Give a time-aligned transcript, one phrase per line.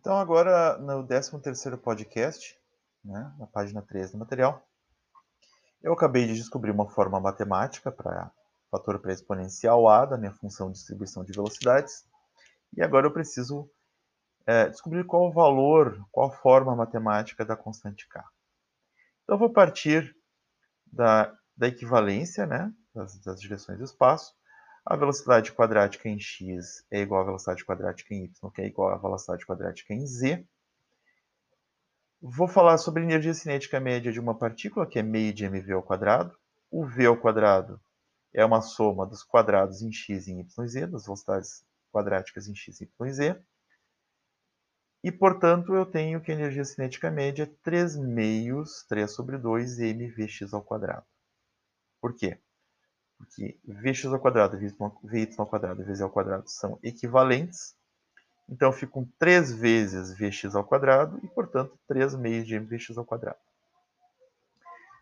[0.00, 2.58] Então, agora no 13º podcast,
[3.04, 4.66] né, na página 3 do material,
[5.82, 8.30] eu acabei de descobrir uma forma matemática para
[8.70, 12.06] fator pré-exponencial A da minha função de distribuição de velocidades.
[12.74, 13.70] E agora eu preciso
[14.46, 18.24] é, descobrir qual o valor, qual a forma matemática da constante K.
[19.22, 20.16] Então, eu vou partir
[20.90, 24.34] da, da equivalência né, das, das direções do espaço.
[24.84, 28.90] A velocidade quadrática em x é igual à velocidade quadrática em y, que é igual
[28.90, 30.44] à velocidade quadrática em z.
[32.20, 35.72] Vou falar sobre a energia cinética média de uma partícula, que é meio de mv
[35.72, 36.36] ao quadrado.
[36.70, 37.80] O v ao quadrado
[38.32, 42.54] é uma soma dos quadrados em x, em y e z, das velocidades quadráticas em
[42.54, 43.42] x, y e z.
[45.02, 49.78] E, portanto, eu tenho que a energia cinética média é 3 meios, 3 sobre 2,
[49.78, 51.06] mvx ao quadrado.
[52.00, 52.38] Por quê?
[53.20, 54.74] Porque vx ao quadrado vy
[55.36, 57.76] ao quadrado vz ao quadrado são equivalentes.
[58.48, 63.38] Então, ficam 3 vezes vx ao quadrado e, portanto, 3 meios de mvx ao quadrado.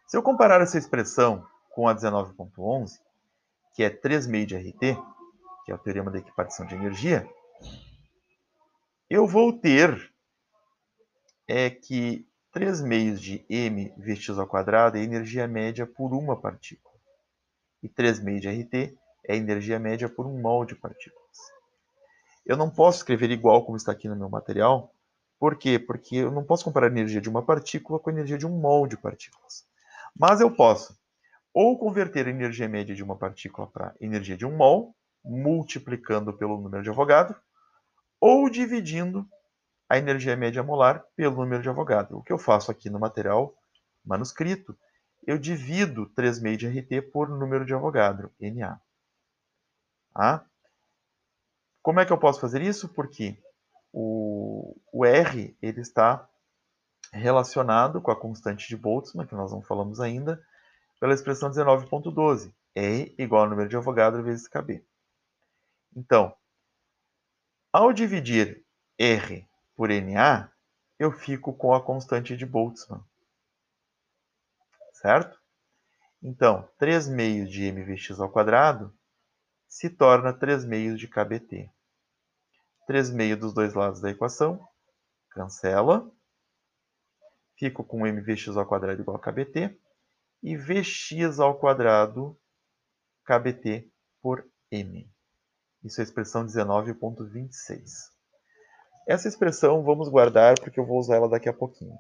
[0.09, 2.99] Se eu comparar essa expressão com a 19.11,
[3.73, 4.99] que é 3 meios de RT,
[5.65, 7.27] que é o teorema da equipartição de energia,
[9.09, 10.13] eu vou ter
[11.47, 13.95] é que 3 meios de m
[14.37, 16.88] ao quadrado é energia média por uma partícula.
[17.83, 21.39] E 3 meios de RT é a energia média por um mol de partículas.
[22.45, 24.93] Eu não posso escrever igual como está aqui no meu material.
[25.39, 25.79] Por quê?
[25.79, 28.59] Porque eu não posso comparar a energia de uma partícula com a energia de um
[28.59, 29.67] mol de partículas.
[30.19, 30.99] Mas eu posso
[31.53, 36.61] ou converter a energia média de uma partícula para energia de um mol, multiplicando pelo
[36.61, 37.37] número de Avogadro,
[38.21, 39.27] ou dividindo
[39.89, 42.19] a energia média molar pelo número de Avogadro.
[42.19, 43.55] O que eu faço aqui no material
[44.05, 44.77] manuscrito,
[45.29, 48.81] eu divido 3 meios de RT por número de Avogadro, Na.
[50.15, 50.47] Tá?
[51.83, 52.89] Como é que eu posso fazer isso?
[52.89, 53.37] Porque
[53.93, 56.27] o, o R ele está
[57.13, 60.43] relacionado com a constante de Boltzmann, que nós não falamos ainda,
[60.99, 62.51] pela expressão 19.12.
[62.75, 64.83] E igual ao número de Avogadro vezes KB.
[65.95, 66.35] Então,
[67.71, 68.65] ao dividir
[68.97, 69.47] R
[69.77, 70.51] por Na,
[70.99, 73.05] eu fico com a constante de Boltzmann.
[75.01, 75.39] Certo?
[76.21, 78.93] Então, 3 meios de mvx ao quadrado
[79.69, 81.71] se torna 3 meios de kbt.
[82.87, 84.61] 3 meios dos dois lados da equação.
[85.31, 86.11] Cancela.
[87.57, 89.79] Fico com mvx ao quadrado igual a kbt.
[90.43, 92.37] E vx ao quadrado
[93.25, 95.09] kbt por m.
[95.85, 98.11] Isso é a expressão 19.26.
[99.07, 101.97] Essa expressão vamos guardar porque eu vou usar ela daqui a pouquinho.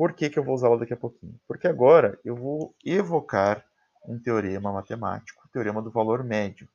[0.00, 1.38] Por que, que eu vou usá-la daqui a pouquinho?
[1.46, 3.62] Porque agora eu vou evocar
[4.08, 6.66] um teorema matemático, o teorema do valor médio,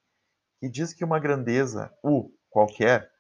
[0.60, 3.12] que diz que uma grandeza U qualquer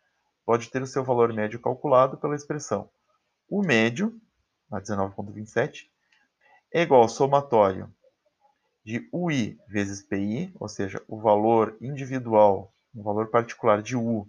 [0.46, 2.88] pode ter o seu valor médio calculado pela expressão
[3.50, 4.16] o médio,
[4.72, 5.90] a 19.27,
[6.72, 7.92] é igual ao somatório
[8.84, 14.28] de UI vezes PI, ou seja, o valor individual, o valor particular de U,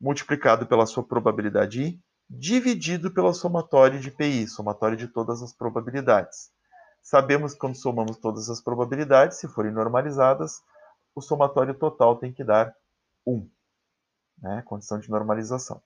[0.00, 2.02] multiplicado pela sua probabilidade I,
[2.34, 6.50] dividido pela somatória de PI, somatória de todas as probabilidades.
[7.02, 10.62] Sabemos que quando somamos todas as probabilidades, se forem normalizadas,
[11.14, 12.74] o somatório total tem que dar
[13.26, 13.48] 1
[14.38, 14.62] né?
[14.62, 15.82] condição de normalização.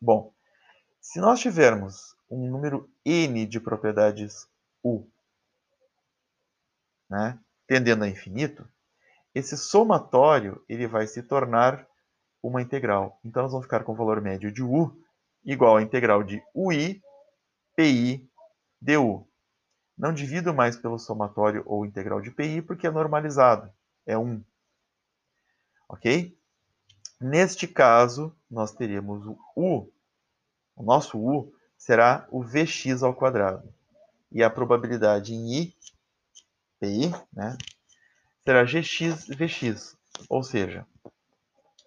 [0.00, 0.32] Bom,
[1.00, 4.48] se nós tivermos um número n de propriedades
[4.82, 5.06] U,
[7.08, 8.66] né, tendendo a infinito,
[9.34, 11.86] esse somatório ele vai se tornar
[12.42, 13.18] uma integral.
[13.24, 14.96] Então, nós vamos ficar com o valor médio de U
[15.48, 17.02] igual à integral de UI
[17.74, 18.28] PI
[18.80, 19.26] du.
[19.96, 23.72] Não divido mais pelo somatório ou integral de PI, porque é normalizado,
[24.06, 24.44] é 1.
[25.88, 26.36] Ok?
[27.18, 29.90] Neste caso, nós teremos o U,
[30.76, 33.72] o nosso U será o Vx ao quadrado.
[34.30, 35.76] E a probabilidade em I,
[36.78, 37.56] PI, né,
[38.44, 39.96] será Gx Vx,
[40.28, 40.86] ou seja,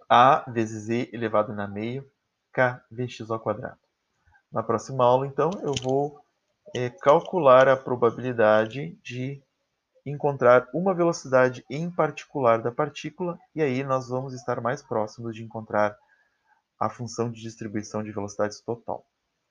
[0.09, 2.09] A vezes E elevado na meio,
[2.53, 3.79] K Vx ao quadrado.
[4.51, 6.19] Na próxima aula, então, eu vou
[6.75, 9.41] é, calcular a probabilidade de
[10.05, 15.43] encontrar uma velocidade em particular da partícula, e aí nós vamos estar mais próximos de
[15.43, 15.97] encontrar
[16.79, 19.05] a função de distribuição de velocidades total.